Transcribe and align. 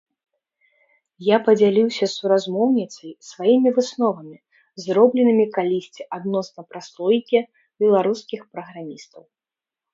Я 1.25 1.37
падзяліўся 1.47 2.01
з 2.03 2.09
суразмоўніцай 2.19 3.11
сваімі 3.29 3.69
высновамі, 3.77 4.35
зробленымі 4.87 5.45
калісьці 5.61 6.09
адносна 6.21 6.61
праслойкі 6.73 7.39
беларускіх 7.87 8.41
праграмістаў. 8.59 9.21